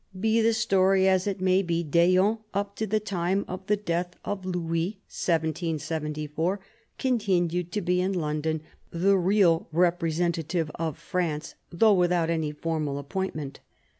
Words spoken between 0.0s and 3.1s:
Be the story as it may, d'Eon up to the